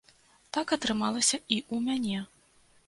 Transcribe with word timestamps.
Так 0.57 0.73
атрымалася 0.77 1.37
і 1.41 1.57
ў 1.73 1.85
мяне. 1.91 2.19